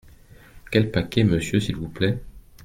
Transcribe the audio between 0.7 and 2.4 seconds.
Quels paquets, monsieur, s’il vous plaît?